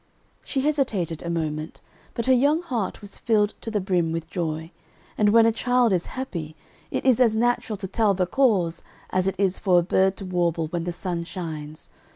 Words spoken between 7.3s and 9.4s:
natural to tell the cause as it